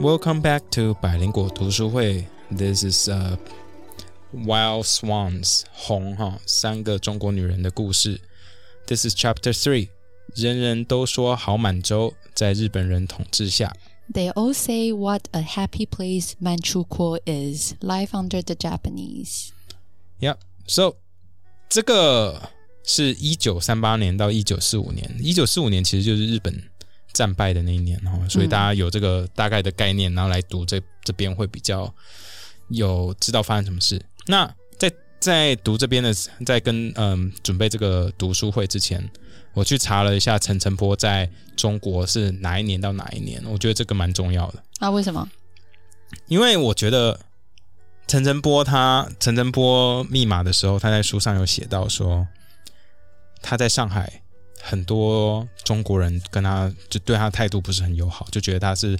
[0.00, 2.26] Welcome back to 百灵果读书会。
[2.50, 3.36] This is uh
[4.32, 8.20] Wild Swans 红哈三个中国女人的故事。
[8.86, 9.88] This is Chapter Three。
[10.34, 13.74] 人人都说好满洲在日本人统治下。
[14.12, 19.48] They all say what a happy place Manchukuo is, life under the Japanese.
[20.20, 20.36] Yeah,
[20.66, 20.96] so
[21.68, 22.50] 这个
[22.82, 26.62] 是一九三八年到一九四五年，一九四五年其实就是日本
[27.13, 31.93] 战败的那一年哈，所以大家有这个大概的概念，然后来读这这边会比较
[32.69, 34.01] 有知道发生什么事。
[34.27, 36.13] 那在在读这边的，
[36.45, 39.07] 在跟嗯准备这个读书会之前，
[39.53, 44.63] 我去查了一下陈澄波在中国是哪一年到哪一年，我觉得这个蛮重要的。
[44.79, 45.29] 啊，为什么？
[46.27, 47.19] 因为我觉得
[48.07, 52.27] 陈澄波他陈澄波密码的时候，他在书上有写到说，
[53.41, 54.20] 他在上海
[54.61, 58.97] 很多中国人跟他就对他态度不是很友好，就觉得他是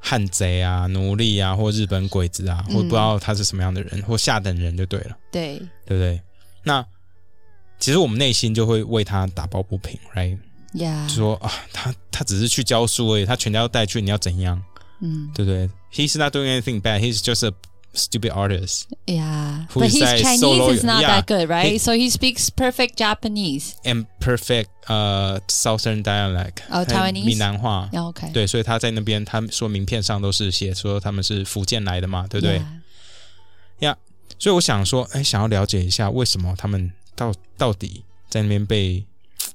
[0.00, 6.20] 汉贼啊、奴隶啊，或日本鬼子啊，或不知道他是什么样的人，或下等人就对了，对，对不对？
[6.62, 6.84] 那
[7.78, 10.38] 其实我们内心就会为他打抱不平，right？
[10.74, 14.62] 呀就，说啊，他他只是去教书而已，他全家都带去，你要怎样？
[15.00, 17.00] 嗯，对不对？He's not doing anything bad.
[17.00, 17.52] He's just a
[17.93, 19.65] stupid artist yeah.
[19.73, 21.21] Who But is his that Chinese solo- is not Yeah.
[21.21, 21.71] that good, right?
[21.71, 23.73] He- so he speaks perfect Japanese.
[23.83, 27.89] and perfect 呃、Southern dialect，哦还有 Taiwanese 闽南话。
[27.91, 32.61] Yeah, OK，对，所以他在那边，他说名片上都是写说他们是福建来的嘛，对不对
[33.79, 33.95] Yeah.
[34.37, 39.05] 所以我想说，哎，想要了解一下为什么他们到到底在那边被
[39.39, 39.49] 啧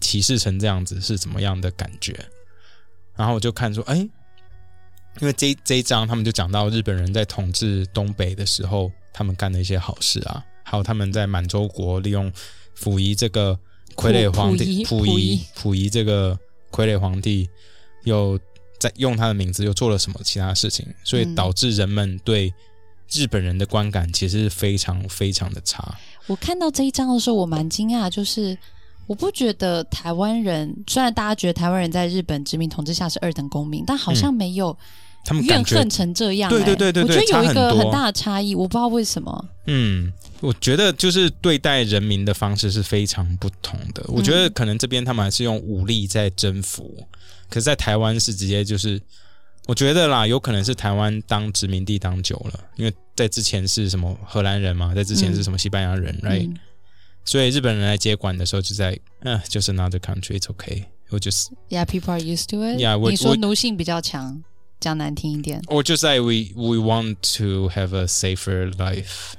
[0.00, 2.14] 歧视成这样子是怎么样的感觉？
[3.16, 4.06] 然后我就看说，哎，
[5.19, 12.31] 因为这一这一章他们就讲到日本人在统治东北的时候，他们干的一些好事啊，还有他们在满洲国利用
[12.75, 13.57] 溥仪这个
[13.95, 15.45] 傀儡皇帝溥溥仪仪。
[15.53, 16.37] 溥仪这个
[16.71, 17.49] 傀儡皇帝
[18.05, 18.39] 又
[18.79, 21.35] 在用他的名字又做了什么其他事情，所以嗯。
[21.35, 22.51] 导致人们对
[23.11, 25.97] 日本人的观感其实是非常非常的差。
[26.27, 28.57] 我看到这一章的时候，我蛮惊讶，就是
[29.07, 34.75] 我不觉得台湾人，虽然大家觉得台湾人在日本殖民统治下是二等公民，但好像没有
[35.23, 39.49] 他们怨恨成这样、对对哎对对对我觉得有一个很大的差异，我不知道为什么。
[39.67, 44.03] 嗯，我觉得就是对待人民的方式是非常不同的。
[44.07, 46.95] 我觉得可能这边他们还是用武力在征服，
[47.49, 49.01] 可是，在台湾是直接就是，
[49.67, 56.59] 我觉得啦，有可能是台湾当殖民地当久了，因为在之前是什么荷兰人嘛，在之前是什么西班牙人、r i g h t 嗯
[57.23, 62.81] 所以日本人来接管的时候就在，嗯、就是 another country，it's okay，我就是 Yeah, people are used to it.
[62.81, 64.43] Yeah，我你说奴性比较强，
[64.81, 69.35] 讲难听一点我就在 we we want to have a safer life.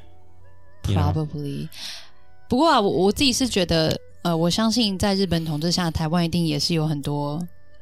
[0.84, 1.68] Probably.。
[2.48, 7.40] 不过啊，我我自己是觉得，呃，我相信在日本统治下，台湾一定也是有很多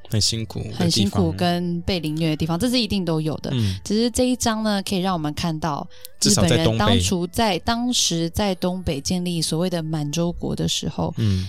[0.09, 3.50] 很辛苦很辛苦跟被凌虐的地方，这是一定都有的。
[3.53, 5.87] 嗯，只是这一章呢，可以让我们看到
[6.22, 11.49] 日本人当初在当时在东北建立所谓的满洲国的时候，嗯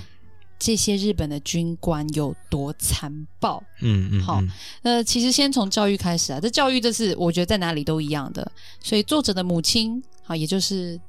[0.64, 3.62] 这些日本的军官有多残暴。
[3.82, 4.40] 嗯嗯，好
[4.84, 8.50] 那呃，其实先从教育开始啊，这教育这是我觉得在哪里都一样的。
[8.80, 11.02] 所以作者的母亲，好，也就是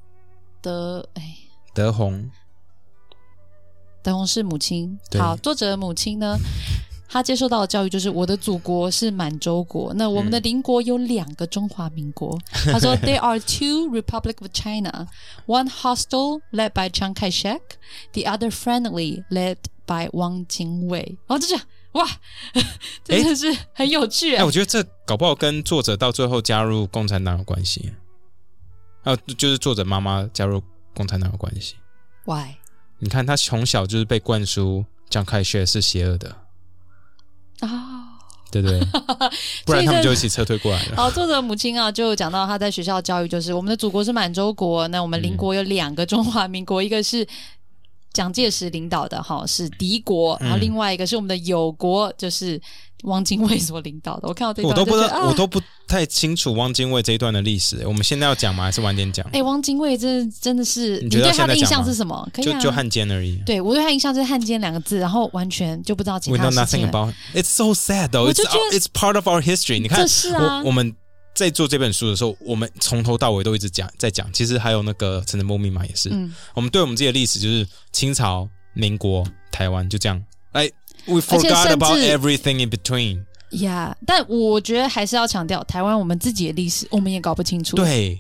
[0.63, 1.37] 德哎
[1.75, 2.31] 德宏，
[4.03, 4.99] 德宏是母亲。
[5.19, 6.35] 好，作者的母亲呢，
[7.13, 12.39] 她接受到的教育就是我的祖国是满洲国，那我们的嗯邻国有两个中华民国。
[12.73, 15.07] 他说，There are two Republic of China,
[15.47, 17.61] one hostile led by Chiang Kai-shek,
[18.13, 21.19] the other friendly led by 汪精卫。
[21.27, 22.09] 然后就这样，哇，
[23.05, 27.93] 真的是很有趣、哎、我觉得这搞不好跟作者到最后加入共产党有关系，
[29.03, 30.63] 还有就是作者妈妈加入
[30.95, 31.75] 共产党有关系。
[32.25, 32.55] Why？
[33.01, 36.35] 你看他从小就是被灌输蒋开学是邪恶的，
[37.63, 38.19] 啊、
[38.51, 38.81] 对对？
[39.65, 40.97] 不然他们就一起撤退过来了。
[40.97, 47.27] 好，作者母亲啊，就讲到她在学校教育，就是我们的祖国是满洲国，那我们邻国有两个中华民国，一个是
[48.13, 52.61] 蒋介石领导的哈，是敌国，嗯然后另外一个是我们的友国，就是
[53.03, 54.29] 汪精卫所领导的。
[54.29, 57.87] 我看到这一我都不知道，我都不太清楚汪精卫这一段的历史。
[57.87, 58.65] 我们现在要讲吗？
[58.65, 59.27] 还是晚点讲？
[59.33, 62.29] 哎、汪精卫真的真的是，你对他的印象是什么？
[62.33, 63.37] 可以啊，就就汉奸而已。
[63.45, 67.13] 对我对他印象就是汉奸两个字，然后完全就不知道其 We 他 know 事情 nothing 了。
[67.13, 67.15] about.
[67.35, 68.23] It's so sad though.
[68.25, 69.81] 我 It's it's part of our history.
[69.81, 70.95] 你看，是啊我我们
[71.35, 74.31] 在做这本书的时候，我们从头到尾都一直讲在讲。
[74.33, 80.23] 其实还有那个陈澄波密码也是，嗯，我们对我们自己的历史就是清朝、民国、台湾就这样。
[80.53, 80.71] 哎
[81.07, 83.25] ，we 而且 forgot 甚 about 至 everything in between。
[83.63, 87.77] 呀但我觉得还是要强调，台湾我们自己的历史我们也搞不清楚。
[87.77, 88.19] 对，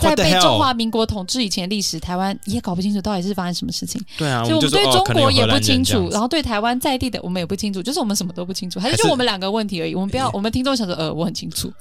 [0.00, 9.94] 在被中华民国统治以前的历史，台湾也搞不清楚到底是发生什么事情，对啊，所以我们对中国也不清楚，然后对台湾在地的我们也不清楚，就是我们什么都不清楚，还是就我们两个问题而已。
[9.94, 11.72] 我们不要， 我们听众想说，呃，我很清楚，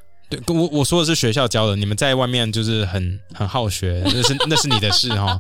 [0.42, 5.40] 对，我我说的是学校教的，你们在外面就是很很好学，那是那是你的事哈，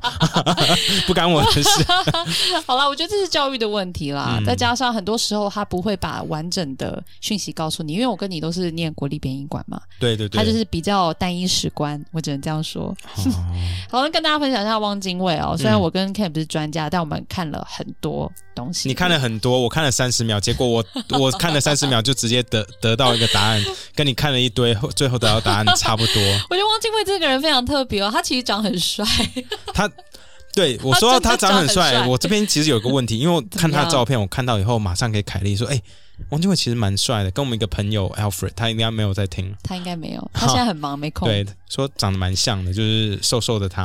[1.08, 1.70] 不干我的事。
[2.66, 12.96] 好啦，我觉得这是教育的问题啦，嗯再加上很多时候他不会把完整的讯息告诉你，因为我跟你都是念国立编译馆嘛，对对对，他就是比较单一史观，我只能这样说。
[13.16, 13.24] 哦
[13.90, 18.88] 好，那跟大家分享一下汪精卫哦，虽然我跟 Ken 不是专家，但我们看了很多东西。
[18.90, 20.84] 你看了很多，我看了三十秒，结果我
[21.20, 23.64] 我看了三十秒就直接得得到一个答案，
[23.96, 26.22] 跟你看了一堆，后最后得到答案 差不多。
[26.50, 29.06] 我觉得汪精卫这个人非常特别哦，他其实长很帅，
[29.74, 29.90] 他
[30.54, 35.82] 对我说到他长很帅，我这边其实有个问题，因为我 看他照片，我看到以后马上给凯莉说：“哎、
[36.30, 39.52] 汪精卫其实蛮帅的，跟我们一个朋友 Alfred，他应该没有在听。
[39.64, 41.28] 他应该没有，他现在很忙没空。
[41.28, 43.84] 对，说长得蛮像的，就是瘦瘦的他。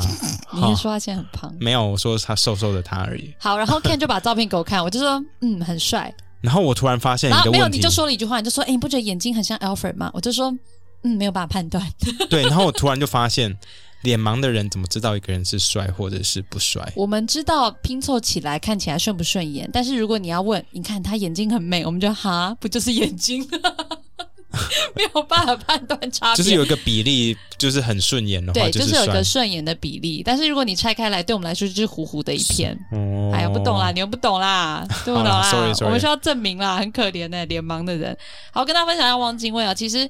[0.53, 1.55] 你是说他现在很胖？
[1.59, 3.33] 没有，我说他瘦瘦的他而已。
[3.39, 10.11] 好，然后 Ken 就把照片给我看，我就说嗯很帅，然后我突然发现然后没有一个问题，你就说了一句话，你就说哎、你不觉得眼睛很像 Alfred 吗？
[10.13, 10.55] 我就说
[11.03, 11.83] 嗯没有办法判断，
[12.29, 13.57] 对，然后我突然就发现，
[14.03, 16.93] 脸盲的人怎么知道一个人是帅或者是不帅？
[16.95, 23.47] 我们知道拼凑起来看起来顺不顺眼，但是如果你要问，你看他眼睛很美，我们就哈不就是眼睛，
[24.95, 29.25] 没有办法判断差别，就是有一个比例，就是很顺眼的话，对，就是有一帅个。
[29.25, 32.77] 顺眼的比例，但是如果你拆开来，对我们来说就是糊糊的一片。
[32.93, 35.53] 哦哎呀，不懂啦，你又不懂啦， 听不懂啦
[35.83, 38.17] 我们需要证明啦，很可怜的、脸盲的人。
[38.51, 40.09] 好，跟大家分享一下汪精卫啊，其实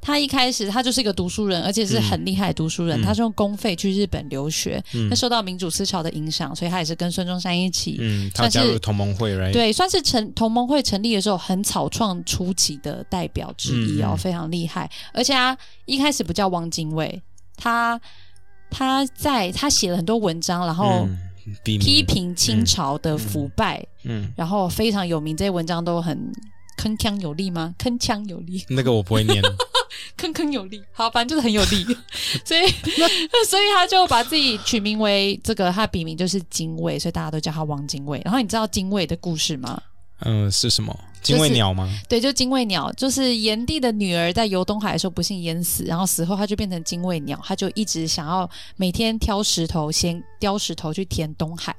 [0.00, 7.96] 他一开始他就是一个读书人，而且是很厉害的读书人，嗯他是用公费去日本留学，嗯那受到民主思潮的影响，所以他也是跟孙中山一起。
[8.00, 9.52] 嗯，他算是加入同盟会，right？
[9.52, 14.90] 对，算是成同盟会成立的时候很草创初期的代表之一哦，非常厉害。
[15.12, 17.22] 而且他一开始不叫汪精卫，
[17.56, 18.00] 他
[18.70, 21.06] 他在他写了很多文章，然后
[21.78, 25.36] 批评清朝的腐败，嗯，然后非常有名。
[25.36, 26.30] 这些文章都很
[26.80, 27.74] 铿锵有力吗？
[27.78, 29.42] 铿锵有力，那个我不会念，
[30.16, 30.82] 铿铿有力。
[30.92, 31.84] 好，反正就是很有力，
[32.42, 32.66] 所以
[33.46, 38.20] 所以他就把自己取名为这个，他笔名就是精卫，所以大家都叫他王精卫。
[38.24, 39.80] 然后你知道精卫的故事吗？
[40.20, 40.98] 嗯，是什么？
[41.22, 41.86] 精卫鸟吗？
[42.08, 51.76] 对，就精卫鸟，就是炎帝的女儿在游东海的时候不幸淹死，然后死后他就变成精卫鸟，他就一直想要每天挑石头，先雕石头去填东海，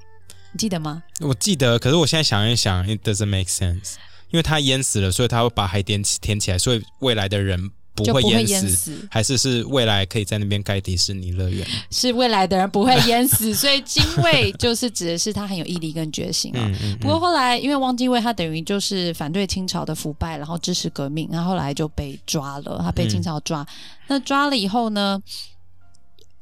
[0.51, 1.01] 你记得吗？
[1.21, 3.95] 我记得，可是我现在想一想，it doesn't make sense，
[4.31, 11.67] 因为他淹死了，所以他会把海填起填起来，所以未来的人不会淹死，淹死，还是是未来可以在那边盖迪士尼乐园？
[11.89, 16.59] 是未来的人不会淹死，所以精卫就是指的是他很有毅力跟决心啊。
[16.71, 23.67] 嗯嗯，不过后来，因为汪精卫他等于就是反对清朝的腐败，然后支持革命，然后后来就被抓了，他被清朝抓。
[24.07, 25.21] 那抓了以后呢，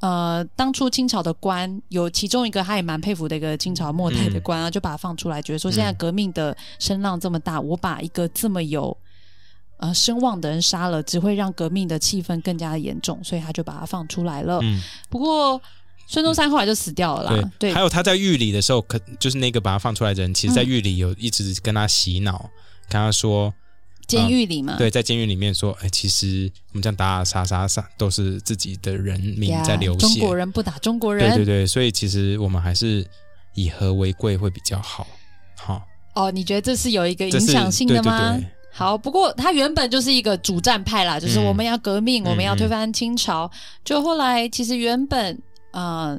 [0.00, 8.96] 呃，当初清朝的官有其中一个他也蛮佩服的一个清朝末代的官啊，就把他放出来，觉得说现在革命的声浪这么大，我把一个这么有
[9.76, 14.58] 呃声望的人杀了，只会让革命的气氛更加的严重，所以他就把他放出来了。
[14.62, 14.80] 嗯，
[15.10, 15.60] 不过
[16.06, 22.50] 孙中山后来就死掉了啦，对还有他在狱里的时候，可就是那个把他放出来的人，其实在狱里有一直跟他洗脑，
[22.88, 23.52] 跟他说，
[24.10, 33.06] 监狱里嘛，对，在监狱里面说，哎，其实我们这样打打杀杀杀都是自己的人民在流血中国，人不打中国人，对对对，所以其实我们还是
[33.54, 35.06] 以和为贵会比较好。
[35.56, 35.82] 好，
[36.14, 38.38] 哦，你觉得这是有一个影响性的吗？
[38.72, 43.50] 好，不过他原本就是一个主战派啦，就是嗯我们要革命，嗯我们要推翻清朝。
[43.84, 45.38] 就后来其实原本
[45.72, 46.18] 呃。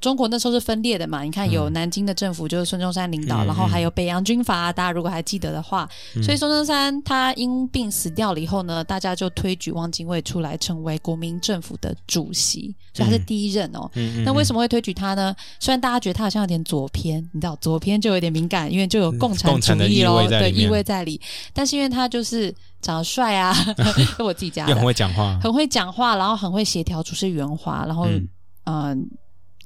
[0.00, 1.22] 中国那时候是分裂的嘛？
[1.22, 13.88] 你看，有嗯南京的政府就是孙中山领导，嗯然后还有北洋军阀，大家如果还记得的话，嗯所以孙中山他因病死掉了以后呢，大家就推举汪精卫出来成为国民政府的主席，所以他是嗯第一任哦。
[13.94, 14.48] 嗯那为？
[14.48, 15.36] 什么会推举他呢？
[15.60, 21.20] 虽然大家觉得他好像有点左偏，你知道左偏就有点敏感，因为就有共产主义咯对意味在里。
[21.52, 22.50] 但是因为他就是
[22.80, 23.74] 长得帅啊，是
[24.24, 28.26] 我自己家又很的，会讲话，很会讲话，然后很会协调，处事圆滑，然后嗯、
[28.64, 28.96] 嗯呃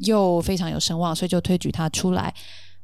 [0.04, 2.32] 又非常有声望，所以就推举他出来。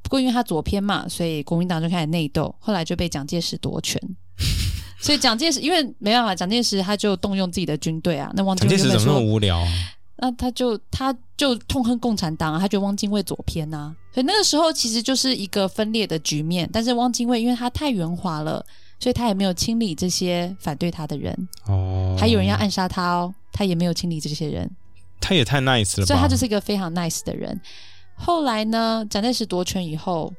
[0.02, 4.00] 不过因为他左偏嘛，所以国民党就开始内斗，后来就被蒋介石夺权。
[5.00, 8.32] 所以蒋介石因为没办法，蒋介石他就动用自己的军队啊。
[8.34, 9.68] 那汪精蒋介石怎么那么无聊啊？
[10.20, 16.68] 那他就他就痛恨共产党啊，他觉得汪精卫左偏呐、所以那个时候其实就是一个分裂的局面。
[16.72, 18.64] 但是汪精卫因为他太圆滑了，
[18.98, 24.68] 所以他也没有清理这些反对他的人，哦，还有人要暗杀他哦，他也没有清理这些人，
[25.20, 26.06] 他也太 nice 了吧？
[26.06, 27.60] 所以他就是一个非常 nice 的人。
[28.14, 30.32] 后来呢，蒋介石夺权以后，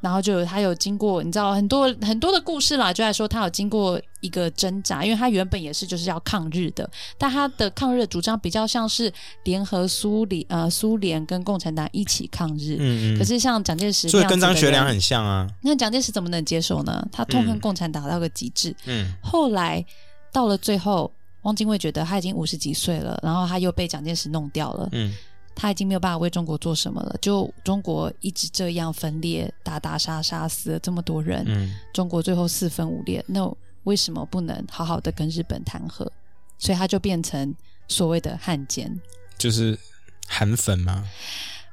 [0.00, 9.12] 然后就有他有经过，你知道很多很多的故事啦，就在说他有经过一个挣扎，因为他原本也是就是要抗日的，但他的抗日的主张比较像是
[9.44, 12.76] 联合苏联呃苏联跟共产党一起抗日。
[12.78, 15.48] 嗯嗯，可是像蒋介石所以跟张学良很像啊。
[15.62, 17.04] 那蒋介石怎么能接受呢？
[17.10, 18.74] 他痛恨嗯共产党到个极致。
[18.86, 19.84] 嗯后来
[20.32, 25.12] 到了最后，汪精卫觉得他已经五十几岁了，然后他又被蒋介石弄掉了，嗯
[25.54, 27.14] 他已经没有办法为中国做什么了。
[27.20, 36.10] 就中国一直这样分裂，打打杀杀，死了这么多人，嗯，中国最后四分五裂，那为什么不能好好的跟日本谈和？
[36.58, 37.54] 所以他就变成
[37.86, 38.98] 所谓的汉奸。
[39.36, 39.78] 就是
[40.26, 41.04] 韩粉吗。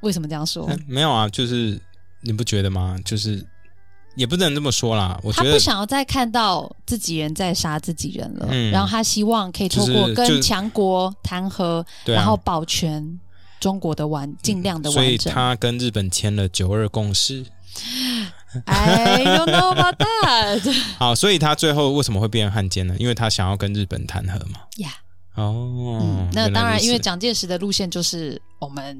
[0.01, 0.65] 为什么这样说？
[0.69, 1.79] 嗯没有啊，就是
[2.19, 2.97] 你不觉得吗？
[3.05, 3.45] 就是
[4.19, 5.19] 也不能这么说啦。
[5.23, 13.19] 我觉得他不想要再看到自己人在杀自己人了，嗯然后他希望可以透过跟强国谈和，然后保全
[13.59, 15.17] 中国的完，尽量的所以。
[15.17, 17.45] 他跟日本签了九二共识。
[18.65, 22.95] I don't know about that 好，所以他最后为什么会变成汉奸呢？
[22.99, 24.59] 因为他想要跟日本谈和嘛。
[24.77, 24.89] 呀。
[25.35, 28.97] 哦，嗯，那当然，因为蒋介石的路线就是我们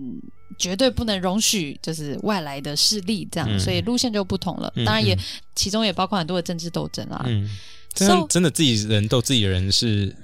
[0.59, 4.71] 绝对不能容许就是外来的势力这样，嗯所以路线就不同了。
[4.75, 5.19] 嗯当然也嗯
[5.55, 7.23] 其中也包括很多的政治斗争啦。
[7.25, 7.49] 嗯
[7.95, 10.15] 真的真的自己人斗自己人是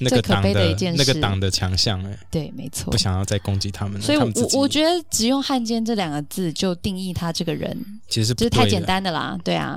[0.00, 2.96] 那个最可党悲的一件那个事党的强项哎，对，没错不。
[2.96, 4.00] 想要再攻击他们。
[4.00, 7.76] 所以我，我觉得只用汉奸这两个字就定义他这个人，
[8.08, 9.36] 其实是就是太简单的啦。
[9.42, 9.76] 对啊，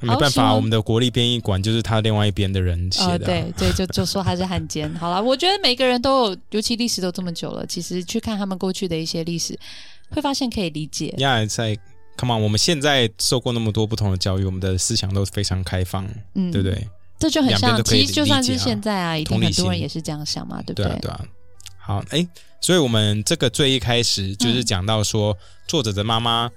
[0.00, 3.26] 没办法，我们的国立编译馆就是他另外一边的人写呃，的啊。
[3.26, 4.92] 对对，就就说他是汉奸。
[4.96, 9.58] 好了，我觉得每个人都有，尤其历史都这么久了，其实去看他们过去的一些历史，
[10.10, 11.14] 会发现可以理解。
[11.18, 11.76] 呀，在
[12.16, 16.68] come on，我们现在受过那么多不同的教育，我们的思想都非常开放，嗯，对不？
[16.68, 16.88] 对？
[17.18, 21.24] 这就很像，其实就算是现在啊，一定很多人也是这样想嘛，对不对啊，对啊。
[21.76, 22.24] 好，哎，
[22.60, 25.36] 所以我们这个最一开始就是讲到说，
[25.66, 26.48] 作者的妈妈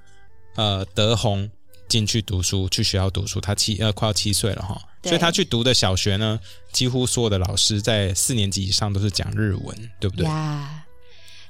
[0.55, 1.49] 呃德红
[1.91, 6.39] 进去读书，去学校读书，他七呃快要七岁了哈，所以他去读的小学呢，
[6.71, 10.25] 几乎所有的老师在四年级以上都是讲日文，对不对？
[10.25, 10.85] 呀。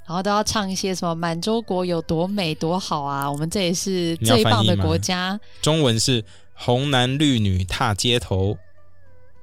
[0.07, 8.57] 然后都要唱一些什么满洲国有多美多好啊，我们这也是最棒的国家，中文是红男绿女踏街头，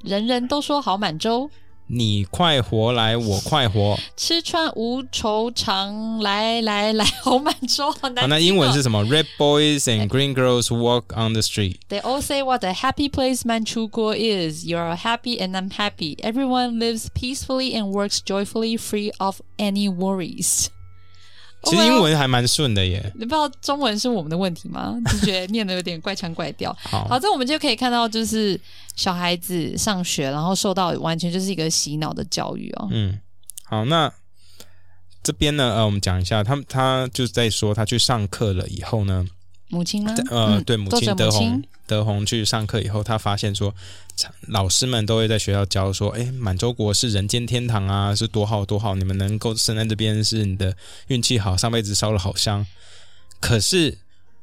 [0.02, 1.48] 人人都说好满洲，
[1.87, 3.97] 你快活来，我快活。
[4.15, 8.81] 吃穿无愁肠，来来来，好满洲，好难、好，那英文是？
[8.81, 9.03] 什么？
[9.05, 11.75] Red boys and green girls walk on the street。
[11.89, 14.65] They all say what a happy place Manchukuo is.
[14.65, 16.15] You're happy and I'm happy.
[16.23, 20.69] Everyone lives peacefully and works joyfully, free of any worries.
[21.64, 23.12] 其实 Oh 英文还蛮顺的耶。
[23.14, 24.94] 你不知道中文是我们的问题吗？
[25.10, 26.72] 就觉得念的有点怪腔怪调。
[26.82, 28.58] 好，好，这我们就可以看到，就是
[28.94, 32.88] 小孩子上学，然后受到完全就是一个洗脑的教育哦。
[32.92, 33.18] 嗯，
[33.64, 34.12] 好，那
[35.22, 39.26] 这边呢，呃，我们讲一下，他们他就是在说，他去上课了以后呢，
[39.68, 40.14] 母亲吗？
[40.30, 43.74] 呃，嗯对，母亲德宏，德宏去上课以后，他发现说，
[44.48, 50.74] 老师们都会在学校教说，哎，满洲国是人间天堂啊，是多好多好，你们能够生在这边是你的
[51.08, 52.66] 运气好，上辈子烧了好香。
[53.40, 53.98] 可是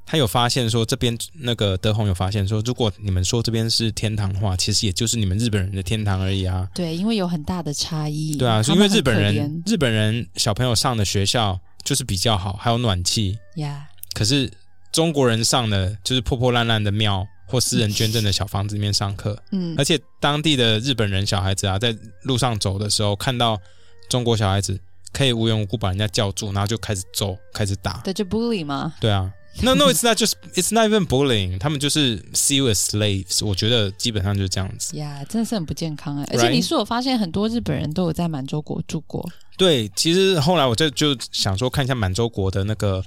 [0.05, 6.69] 他有发现说，这边那个德宏有发现说，如果你们说这边是天堂的话，其实也就是你们日本人的天堂而已啊。
[6.75, 8.37] 对，因为有很大的差异。
[8.37, 13.39] 对啊，是因为日本人日本人小朋友上的学校就是比较好，还有暖气。
[13.55, 14.49] 呀可是
[14.95, 23.59] 中国人上的就是破破烂烂的庙或私人捐赠的小房子里面上课，嗯而且当地的日本人小孩子啊，在路上走的时候看到
[24.07, 24.79] 中国小孩子，
[25.11, 27.99] 可以无缘无故把人家叫住，然后就开始揍，开始打。
[28.05, 28.93] 对，就 bully 吗。
[29.01, 29.29] 对啊。
[29.61, 31.59] No, no, it's not just, it's not even bullying.
[31.59, 33.45] 他们就是 see you as slaves。
[33.45, 34.95] 我觉得基本上就是这样子。
[34.97, 36.27] 呀真的是很不健康哎！
[36.31, 43.03] 而且你是我发现很多日本人都有在满洲国住过，对，其实后来我就就想说看一下满洲国的那个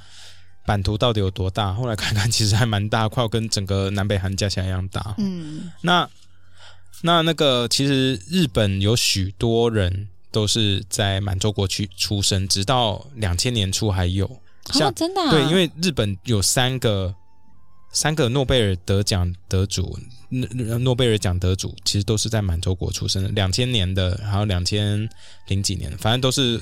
[0.69, 5.15] 版图到底有多大，后来看看其实还蛮大，快要跟整个南北韩加起来一样大。
[5.17, 6.07] 嗯，那
[7.01, 14.27] 那那个其实日本有许多人都是在满洲国区出生，直到两千年初还有。
[14.27, 14.41] 哦，
[14.75, 17.15] 像、真的啊，对，因为日本有三个
[17.91, 19.99] 三个诺贝尔得奖得主，
[20.29, 25.09] 诺诺贝尔奖得主其实都是在满洲国出生的，两千年的，还有两千
[25.47, 26.61] 零几年的，反正都是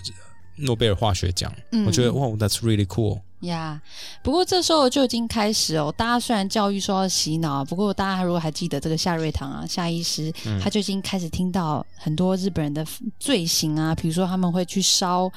[0.54, 1.52] 诺贝尔化学奖。
[1.72, 3.20] 嗯我觉得哇，That's really cool。
[3.40, 3.80] 呀
[4.22, 12.84] 不过这时候就已经开始哦，大家虽然教育说要洗脑，不过大家如果还记得这个夏瑞堂啊，夏医师，嗯他就已经开始听到很多日本人的
[13.18, 15.30] 罪行啊，比如说他们会去烧。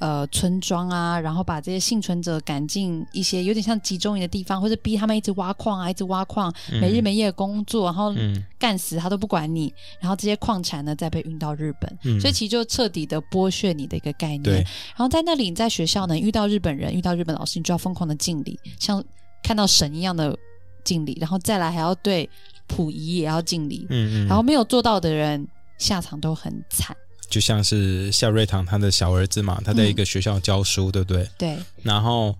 [0.00, 8.44] 呃，村庄啊，然后把这些幸存者赶进一些有点像集中营的地方，或者逼他们一直挖矿啊，一直挖矿，没日没夜工作，然后嗯。
[8.60, 14.42] 干死他都不管你，然后这些矿产呢再被运到日本，嗯，所以其实就彻底的剥削你的一个概念。
[14.42, 14.56] 对。
[14.56, 19.02] 然后在那里，你在学校呢遇到日本人，遇到日本老师，你就要疯狂的敬礼，像
[19.42, 20.36] 看到神一样的
[20.84, 22.28] 敬礼，然后再来还要对
[22.68, 26.94] 溥仪也要敬礼，嗯嗯，然后没有做到的人下场都很惨。
[27.30, 31.30] 就像是夏瑞堂他的小儿子嘛，他在一个学校教书，对不对？
[31.38, 32.36] 对，然后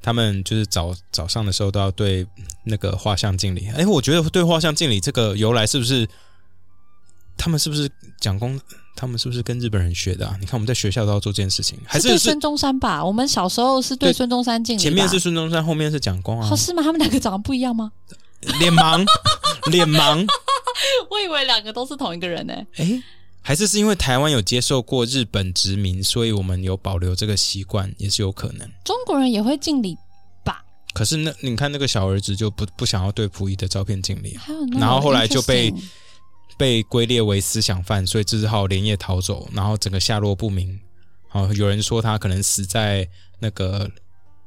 [0.00, 2.26] 他们就是早早上的时候都要对
[2.64, 3.68] 那个画像敬礼。
[3.76, 6.08] 哎，我觉得对画像敬礼这个由来是不是
[7.36, 7.90] 他们是不是
[8.20, 8.58] 蒋公？
[8.94, 10.36] 他们是不是跟日本人学的啊？
[10.40, 13.04] 你看我们在学校都要做这件事情，还是孙中山吧？
[13.04, 16.56] 我们小时候是对对孙中山敬礼，前面是孙中山，后面是蒋公啊哦？
[16.56, 16.82] 是吗？
[16.82, 17.92] 他们两个长得不一样吗？
[18.58, 19.06] 脸盲，
[19.70, 20.26] 脸盲。
[21.10, 23.02] 我以为两个都是同一个人呢、哎，
[23.42, 28.70] 还是是因为台湾有接受过日本殖民，所以我们有保留这个习惯，也是有可能。
[28.84, 29.96] 中国人也会敬礼
[30.44, 30.62] 吧？
[30.92, 34.38] 可是那你看那个小儿子就不不想要对溥仪的照片敬礼
[34.78, 35.72] 然后后来就被
[36.58, 40.78] 被归列为思想犯，所以只好连夜逃走，然后整个下落不明。
[41.32, 43.90] 哦，有人说他可能死在那个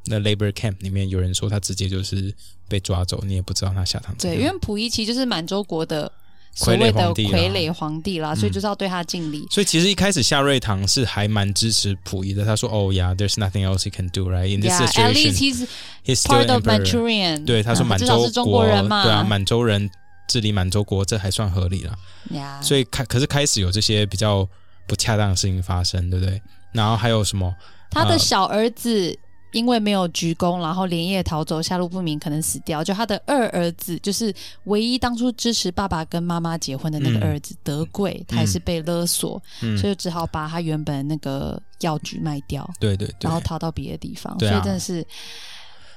[0.05, 2.33] 那 labor camp 里面，有人说他直接就是
[2.67, 6.11] 被抓走，你也不知道他下场对，因为溥仪其实就是满洲国的
[6.53, 9.47] 所傀儡谓的皇帝啦傀儡皇帝啦，所以嗯就是要对他敬礼。
[9.49, 14.53] 所以其实一开始夏瑞堂是还蛮支持溥仪的，他说：“哦呀，there's nothing else he can do, right?
[14.53, 15.67] In this Yeah, at least situation,
[16.05, 17.45] he's part of emperor.” Manchurian。
[17.45, 19.03] 对，他说嗯满洲国人嘛。
[19.03, 19.89] 对啊，满洲人
[20.27, 21.97] 治理满洲国，这还算合理了。
[22.31, 24.47] 呀，所以开可是开始有这些比较
[24.87, 26.41] 不恰当的事情发生，对不对？
[26.73, 27.47] 然后还有什么？
[27.47, 29.17] 呃他的小儿子
[29.51, 32.83] 因为没有鞠躬，然后连夜逃走，下落不明，可能死掉。
[32.83, 34.33] 就他的二儿子，就是
[34.65, 44.37] 唯一当初支持爸爸跟妈妈结婚的那个嗯儿子德贵，他也是被勒索，嗯，所以只好把他原本那个药局卖掉，对对对然后，逃到别的地方。
[44.37, 45.05] 对啊所以真的是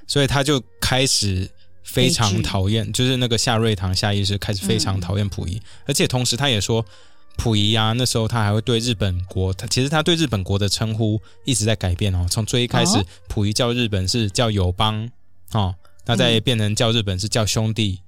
[0.07, 1.49] 所以他就开始
[1.83, 6.85] 非常剧讨厌，就是那个夏瑞堂夏医师开始非常嗯讨厌溥仪，而且同时他也说。
[7.37, 12.27] 溥仪啊，那时候他还会对日本国，他其实他对日本国的称呼一直在改变哦。
[12.31, 15.09] 从最一开始哦，溥仪叫日本是叫友邦
[15.53, 15.75] 哦，
[16.07, 18.01] 那再嗯变成叫日本是叫兄弟，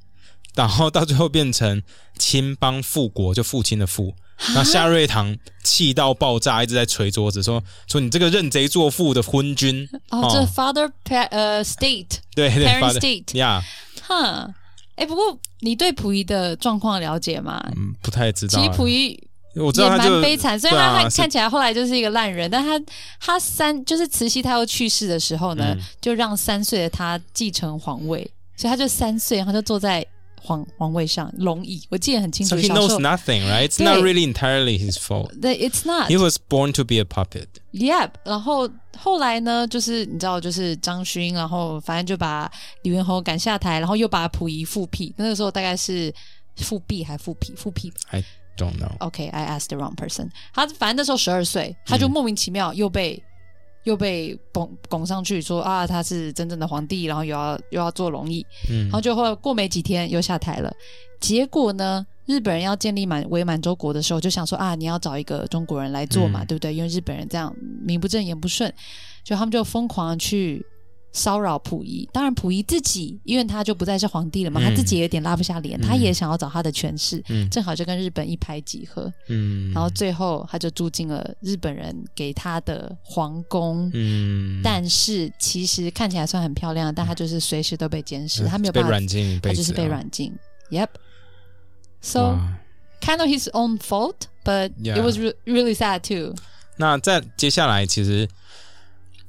[0.54, 1.82] 然后到最后变成
[2.18, 4.14] 亲邦复国，就父亲的父。
[4.54, 9.88] 那夏瑞堂气到爆炸，一直在捶桌子说说你这个认贼作父的昏君。
[10.10, 13.62] 哦，哦这 father pa 呃 state 对对 parent，father state，呀，
[14.02, 14.54] 哼，
[14.96, 17.62] 哎，不过你对溥仪的状况了解吗？
[17.76, 18.64] 嗯，不太知道其。
[18.64, 19.18] 实溥仪
[19.54, 22.78] 我知也蛮道他就悲惨，虽然他看看起来后来就是一个烂人，但他
[23.20, 30.06] 他三就是慈禧太后去世的时候呢，嗯就让三岁的他继承皇位，所以他就三岁，然后就坐在
[30.46, 32.56] 皇皇位上龙椅，我记得很清楚。
[32.56, 33.68] So he knows nothing, right?
[33.68, 35.32] It's not really entirely his fault.
[35.40, 37.46] 对，It's not He was born to be a puppet.
[37.72, 42.50] Yep，然后后来呢，就是你知道，就是张勋，然后反正就把
[42.82, 45.12] 李元侯赶下台，然后又把溥仪复辟。
[45.16, 46.14] 那个时候大概是
[46.56, 47.92] 复辟还复辟，复辟。
[48.10, 48.22] I
[48.56, 48.96] Don't know.
[49.00, 50.30] OK，I、asked the wrong person。
[50.54, 53.22] 他反正那时候十二岁，他就莫名其妙又被、
[53.86, 60.72] 又被拱拱上去说啊，他是真正的皇帝，然后又要又要做龙椅，嗯然后就后来过没几天又下台了。
[61.20, 66.74] 结果呢，日本人要建立满伪满洲国的时候，就想说啊，你要找一个中国人来做嘛，嗯对不对？
[66.74, 68.72] 因为日本人这样名不正言不顺，
[69.22, 70.66] 就他们就疯狂去
[71.16, 72.06] 骚扰溥仪。
[72.12, 79.10] 当然，溥仪自己因为他就不再是皇帝了嘛，嗯他自己也有点拉不下脸，嗯他也想要找他的权势，嗯正好就跟日本一拍即合。
[79.28, 83.90] 嗯，然后最后他就住进了日本人给他的皇宫。
[83.94, 88.90] 嗯，但是其实看起来算很漂亮，但他就是随时都被监视，嗯他没有办法
[89.42, 90.32] 他就是被软禁。
[90.70, 90.88] Yep.
[92.02, 92.38] So
[93.00, 96.34] kind of his own fault, but it was re- really sad too.
[96.76, 98.28] 那在接下来，其实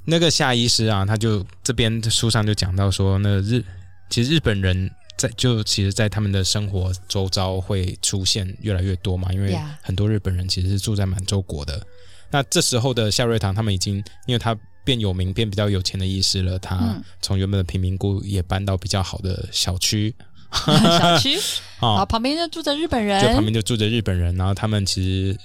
[0.09, 3.61] 那个夏医师啊，他就这边书上就讲到说，那个日
[4.09, 11.85] 其实日本人在就其实，在他们的生活周遭会出现越来越多嘛，因为很多日本人其实是住在满洲国的。
[12.31, 17.03] 那这时候的夏瑞堂，他们已经因为他变有名、变比较有钱的医师了，他嗯。
[17.21, 20.15] 从原本的贫民窟也搬到比较好的小区。
[20.53, 21.37] 小区，
[21.81, 23.19] 啊， 旁边就住着日本人。
[23.19, 25.37] 就旁人，边就住着日本人，然后他们其实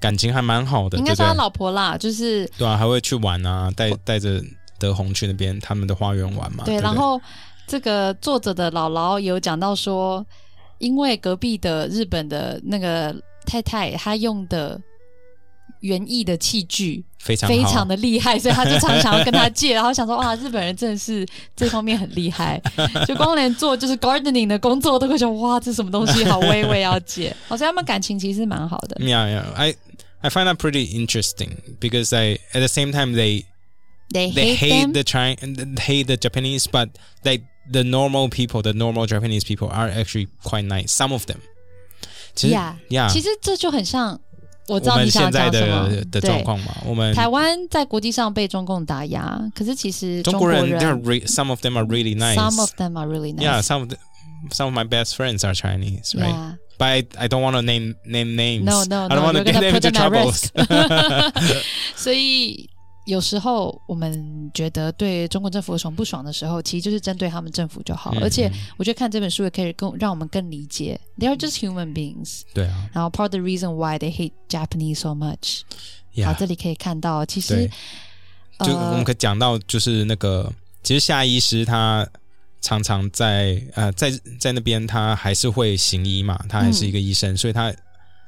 [0.00, 1.34] 感情还蛮好的，应该是他？
[1.34, 4.42] 老婆啦，就是对啊，还会去玩啊，带带着
[4.78, 6.64] 德宏去那边他们的花园玩嘛。
[6.64, 7.20] 对对，对，然后
[7.66, 10.24] 这个作者的姥姥有讲到说，
[10.78, 13.14] 因为隔壁的日本的那个
[13.46, 14.80] 太太，她用的
[15.80, 22.60] 园艺的器具非常非常的厉害，所以他就常想要跟他借， 然后想说哇，日本人真的是这方面很厉害，
[23.06, 27.34] 就光连做就是 gardening 的工作都会觉得哇，这什么东西好威，我也要借。
[27.48, 28.96] 哦，所以他们感情其实蛮好的。
[28.96, 29.44] Yeah, yeah.
[29.54, 29.74] I
[30.21, 33.45] I find that pretty interesting because I at the same time they
[34.13, 34.93] They they hate hate them.
[34.93, 35.35] the China
[35.81, 36.89] hate the Japanese, but
[37.23, 40.91] like the normal people, the normal Japanese people are actually quite nice.
[40.91, 41.41] Some of them.
[42.35, 42.75] 其实 Yeah.
[42.89, 44.19] yeah，其实这就很像，
[44.67, 52.35] 我知我们道你想现在讲什么的的对状况嘛，我们台湾在国际上被中共打压，可是其实国中国人人 they're re, some of them are really nice.
[52.35, 53.43] some of them are really nice.
[53.43, 53.97] Yeah, some of them
[54.51, 56.29] some of my best friends are Chinese, right?
[56.29, 56.55] Yeah.
[56.79, 58.63] But I, I don't want to name name names.
[58.63, 61.31] No, no, I don't no, want to you're get gonna them put into them at
[61.31, 61.71] troubles.
[61.95, 62.69] 所以
[63.05, 68.11] 有时候我们觉得对中国政府有什么不爽的时候，其实就是针对他们政府就好。
[68.15, 72.41] 嗯而且我觉得看这本书也可以更让我们更理解，they are just human beings。
[72.53, 75.61] 对啊然后 part of the reason why they hate Japanese so much。
[76.23, 77.69] 好， ，Yeah，这里可以看到，其实
[78.57, 82.07] 对，就我们呃可以讲到，就是那个，其实夏医师他
[82.60, 87.72] 常常在呃在在那边，他还是会行医嘛，他还是一个医生，所以他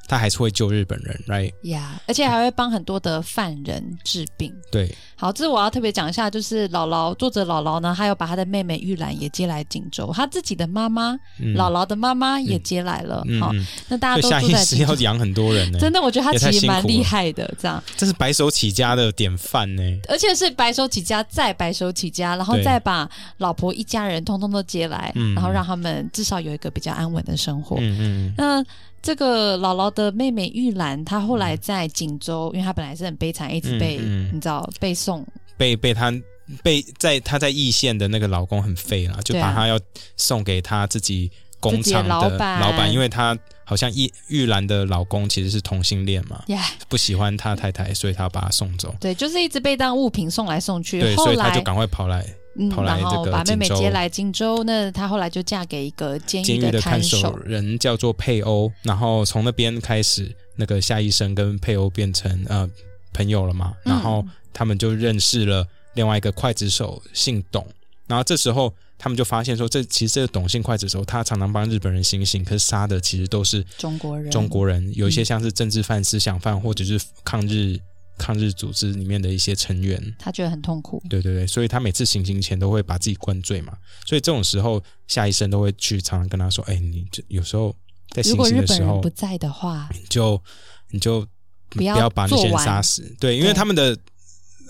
[0.07, 1.53] 他还是会救日本人，right？
[1.69, 4.53] 呀而且还会帮很多的犯人治病。
[4.71, 11.55] 对，好，这我要特别讲一下，就是姥姥作者姥姥呢，还有把她的妹妹玉兰也接来锦州，她自己的妈妈、嗯。
[11.55, 13.25] 姥姥的妈妈也接来了。
[13.41, 13.53] 好、
[13.89, 19.83] 那大家都住在锦州，要养很多人呢，真的，我觉得她其实蛮厉害的，这样，这是白手起家的典范呢。
[20.09, 25.35] 而且是白手起家再白手起家，然后再把老婆一家人通通都接来，嗯。
[25.35, 27.77] 然后让他们至少有一个比较安稳的生活。
[27.79, 28.35] 嗯嗯。
[28.37, 28.65] 那
[29.03, 36.13] 这个姥姥的妹妹玉兰，她后来在锦州，因为她本来是很悲惨，一直被、嗯嗯你知道被送，被被她
[36.63, 39.79] 被在她在义县的那个老公很废了，就把她要
[40.17, 48.95] 送给她自己工厂的厂老板老板，因为她好像玉玉兰的老公其实是同性恋嘛，呀、不喜欢她太太，所以她把她送走。
[49.01, 51.01] 对，就是一直被当物品送来送去。
[51.01, 52.25] 对，所以她就赶快跑来
[52.57, 62.69] 嗯，然后这个把妹妹接来荆州，那她后来就嫁给一个监监狱狱的看守人叫做佩欧，然后从那边开始，那个夏医生跟佩欧变成呃
[63.13, 67.67] 朋友了嘛，嗯然后他们就认识了另外一个刽子手，姓董，
[68.07, 75.25] 然后这时候他们就发现说，这其实这个董姓刽子手他常常帮日本人行刑，可是杀的其实都是中国人，中国人，有一些嗯。
[75.25, 77.79] 像是政治犯、思想犯，或者是抗日
[78.19, 80.15] 抗日组织里面的一些成员。
[80.19, 81.03] 他觉得很痛苦。
[81.09, 83.73] 对对对，所以他每次行刑前都会把自己灌醉嘛，
[84.07, 87.75] 所以这种时候夏医生都会去常常跟他说：“哎，你这有时候
[88.11, 90.43] 在行刑的时候不，在的话，你就
[90.91, 91.27] 你就
[91.71, 93.97] 不要把那些人杀死。”对，因为他们的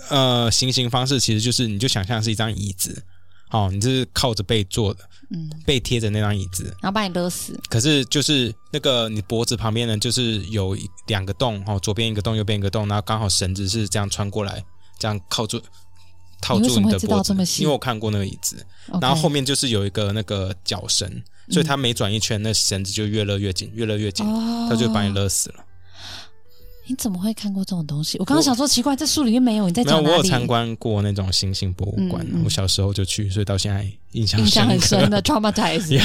[0.09, 3.03] 呃行刑方式其实就是你就想象是一张椅子，
[3.51, 7.59] 哦，你这是靠着背坐的，嗯，被贴着那张椅子，然后把你勒死。
[7.69, 14.63] 可是就是那个你脖子旁边呢，就是有一两个洞哦，左边一个洞，右边一个洞，然后刚好绳子是这样穿过来，
[14.99, 15.59] 这样靠住
[16.39, 18.65] 套住你的脖子因为我看过那个椅子。
[19.01, 21.09] 然后后面就是有一个那个脚绳，
[21.49, 25.55] 所以它每转一圈，那绳子就越勒越紧，越勒越紧，哦，它就把你勒死了。
[26.85, 28.17] 你怎么会看过这种东西？
[28.19, 30.15] 我刚刚想说奇怪，这书里面没有，你在，讲哪里？
[30.15, 35.97] 我有参观过那种星星博物馆，我小时候就去，所以到现在印象印象很深的 traumatized。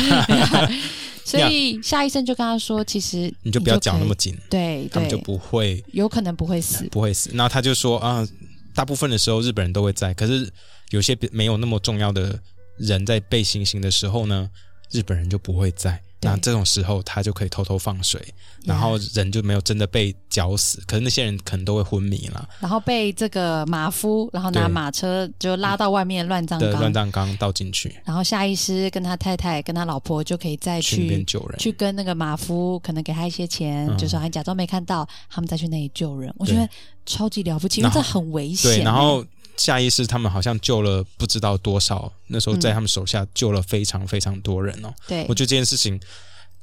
[1.25, 6.85] 所以夏医生就跟他说，其实你就不要讲那么紧，对他们就，不会有可能不会死。
[6.91, 7.31] 不会死。
[7.35, 8.27] 然后他就说啊，
[8.75, 10.51] 大部分的时候日本人都会在，可是
[10.91, 12.39] 有些没有那么重要的
[12.79, 14.49] 人在被行刑的时候呢，
[14.91, 16.01] 日本人就不会在。
[16.21, 18.21] 对那这种时候，他就可以偷偷放水，
[18.65, 20.83] 然后人就没有真的被绞死。
[20.87, 31.59] 可是那些人可能都会昏迷了然后被这个马夫，然后拿对马车就拉到外面乱葬的乱，葬岗倒进去，然后下医师跟他太太跟他老婆就可以再去去救人。
[31.59, 36.35] 去跟那个马夫，可能给他一些钱，嗯就说还假装没看到，他们再去那里救人。
[36.37, 36.69] 我觉得
[37.07, 38.77] 超级了不起，因为这很危险欸。
[38.79, 39.25] 对，然后
[39.59, 44.95] 下意识他们好像救了不知道多少，那时候在他们手下救了非常非常多人哦。
[45.07, 46.01] 对我觉得这件事情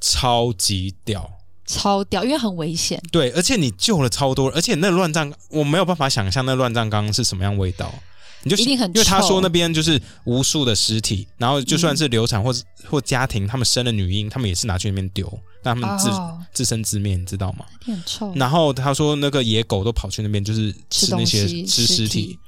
[0.00, 1.30] 超级屌。
[1.66, 3.00] 超屌，因为很危险。
[3.10, 7.92] 对，而且你救了超多人，而且那乱葬我没有办法想象那乱葬岗是什么样味道。
[8.44, 15.26] 你就一定很因为他说那边就是无数的尸体，然后就算是流产或者、或家庭他们生了女婴，他们也是拿去那边丢，
[15.64, 17.64] 让他们自、哦，自生自灭，你知道吗？
[17.84, 18.32] 很臭。
[18.36, 22.38] 然后他说那个野狗都跑去那边就是吃吃那些吃尸体，，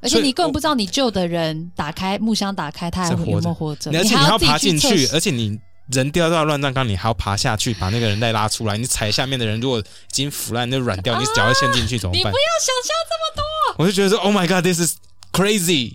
[0.00, 5.58] 而且你根本不知道你救的人打开木箱打开，他还有没有活着，而且你要爬进去去，，而且你
[5.90, 8.76] 人掉到乱葬岗，你还要爬下去把那个人再拉出来。
[8.76, 12.34] 你踩下面的人如果已经腐烂，那软掉，你脚要陷进去怎么办你不要？
[12.34, 13.84] 想象这么多。
[13.84, 14.96] 我就觉得说，Oh my God，this is
[15.32, 15.94] crazy。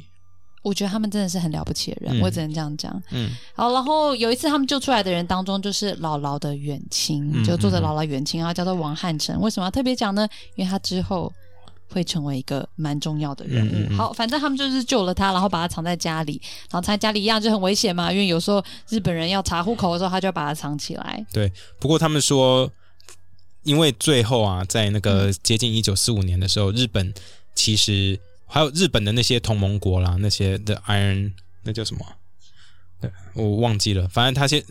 [0.64, 3.02] 我觉得他们真的是很了不起的人，嗯我只能这样讲。
[3.10, 9.42] 嗯，好，然后有一次他们救出来的人当中，就是姥姥的远亲，嗯就作者姥姥远亲，然后叫做王汉成。
[9.42, 10.28] 为什么要特别讲呢？
[10.56, 11.34] 因为他之后
[11.92, 13.72] 会成为一个蛮重要的人物。
[13.72, 21.26] 嗯嗯嗯好，反正他们就是救了他，然后把他藏在家里，然后藏在家里一样就很危险嘛，因为有时候日本人要查户口的时候，他就要把他藏起来。
[21.32, 21.52] 对。
[21.80, 22.72] 不过他们说，
[23.64, 27.14] 因为最后啊，在那个接近一九四五年的时候，日本
[27.54, 32.16] 其实还有日本的那些同盟国啦，那些的 Iron 那叫什么啊？
[33.02, 34.64] 对我忘记了，反正他先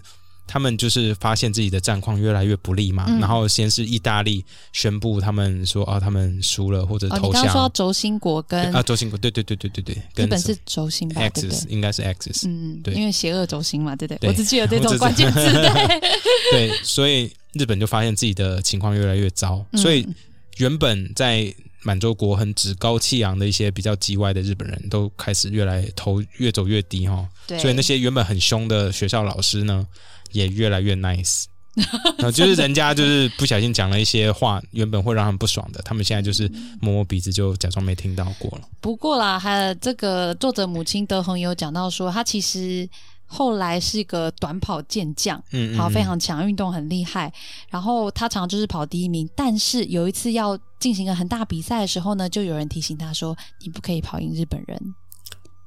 [0.53, 3.21] 他们就是发现自己的战况越来越不利嘛，嗯。
[3.21, 7.35] 然后先是意大利宣布他们说啊，他们输了或者投降。
[7.35, 11.73] 刚刚说到轴心国跟啊，轴心国，对对对对对对，日本是轴心吧，Axis 对？
[11.73, 12.93] 应该是 Axis，、嗯，对。
[12.95, 14.19] 因为邪恶轴心嘛，对不对？
[14.19, 16.01] 对我只记得这种关键字，对，
[16.51, 19.81] 对，所以日本就发现自己的情况越来越糟，嗯。
[19.81, 20.05] 所以
[20.57, 29.87] 原本在满洲国很趾高气扬的一些比较叽歪的日本人都开始越来头越走越低哈，对，所以那些原本很凶的学校老师呢，
[30.33, 31.45] 也越来越 nice。
[32.35, 38.69] 就是人家就是不小心讲了一些话，原本会让他们不爽的，他们现在就是摸摸鼻子就假装没听到过了。
[38.81, 42.87] 不过啦，还有这个作者母亲德恒有讲到说，他其实
[43.25, 47.33] 后来是一个短跑健将，嗯，嗯好，嗯非常强，运动很厉害。
[47.71, 54.77] 然后他常常就是跑第一名，但是有一次要进行一个很大比赛的时候呢，就有人提醒他说：“你不可以跑赢日本人。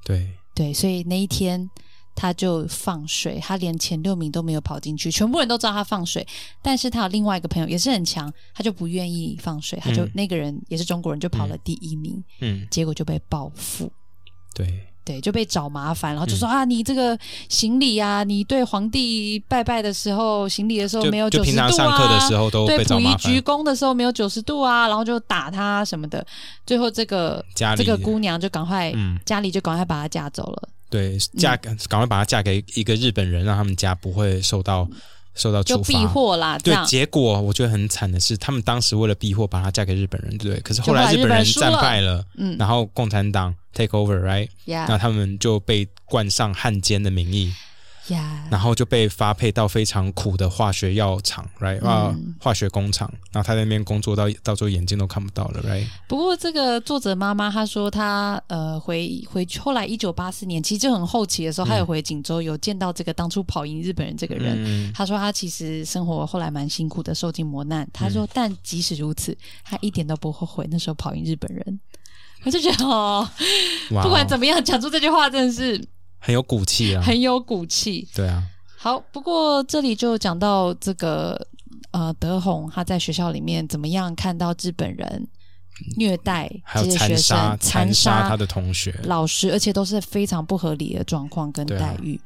[0.04, 1.68] 对，”对，所以那一天
[2.16, 6.26] 他就放水，他连前六名都没有跑进去，全部人都知道他放水，
[6.62, 13.92] 但是他有另外一个朋友也是很强，他就不愿意放水，他就、嗯那个人也是中国人，就跑了第一名，嗯，结果就被报复。
[14.54, 16.38] 对，对，就被找麻烦，然后就嗯。
[16.38, 17.18] 说、啊，你这个
[17.50, 26.24] 行礼啊，你对皇帝拜拜的时候，行礼的时候没有九十度啊，上课的时候都对溥仪鞠，躬的时候没有九十度啊，然后就打他什么的。
[26.66, 27.44] 最后这个
[27.76, 34.88] 这个姑娘就赶快、嗯，家里就赶快把她嫁走了，对，嫁赶快把她嫁给一个日本人，让他们家不会受到
[35.34, 36.08] 受到就避处罚。
[36.08, 40.60] 祸啦，对，结果我觉得很惨的是，他们当时为了避祸，把她嫁给日本人，对？
[40.60, 44.48] 可是后来来日本人战败了，嗯然后共产党 take over，right？
[44.66, 47.52] 呀那他们就被冠上汉奸的名义，
[48.08, 51.84] 呀，然后就被发配到非常苦的化学药厂，right？
[51.86, 55.86] 啊、嗯化学工厂，然后他在那边工作到到最后眼睛都看不到了，right？
[56.08, 64.56] 不过这个作者妈妈她说她呃回回去后来一九八四年，其实就很后期的时候，她有回锦州有见到这个当初跑赢日本人这个人。
[64.66, 67.88] 嗯，她说她其实生活后来蛮辛苦的，受尽磨难。
[67.94, 71.80] 她嗯说，但即使如此，她一点都不后悔那时候跑赢日本人。
[72.46, 73.26] 我就觉得哦，
[73.88, 75.82] 不管怎么样，讲出这句话真的是
[76.26, 78.08] 很有骨气啊，很有骨气。
[78.16, 78.42] 对啊，
[78.78, 81.48] 好，不过这里就讲到这个
[81.92, 85.28] 呃，德宏他在学校里面怎么样看到日本人
[85.98, 92.18] 虐待还有这些学残杀生、残杀他的同学，老师，而且都是非常不合理的状况跟待遇。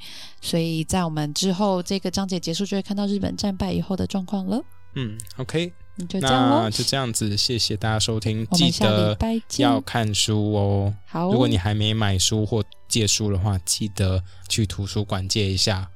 [0.41, 4.61] 所以在我们之后这个章节结束，就会看到日本战败以后的状况了。
[4.95, 9.17] 嗯，OK，那就这样，那就这样子，谢谢大家收听，记得。
[9.57, 10.93] 要看书哦。
[11.07, 15.89] 好，如果你还没买书或借书的话，记得去图书馆借一下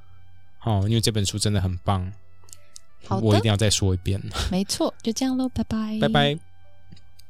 [0.64, 2.12] 哦，因为这本书真的很棒，
[3.06, 4.20] 好的，我一定要再说一遍。
[4.50, 6.51] 没错，就这样喽，拜拜，拜拜。